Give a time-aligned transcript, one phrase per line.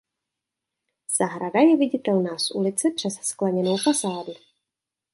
[1.17, 4.33] Zahrada je viditelná z ulice přes skleněnou fasádu.